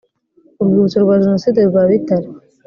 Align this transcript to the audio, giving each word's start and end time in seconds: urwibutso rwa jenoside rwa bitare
urwibutso 0.61 0.97
rwa 1.03 1.15
jenoside 1.23 1.59
rwa 1.69 1.83
bitare 1.89 2.27